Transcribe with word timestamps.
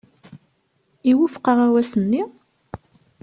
Iwufeq 1.11 1.45
aɣawas-nni? 1.51 2.21